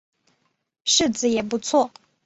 [0.83, 1.91] 柿子也不错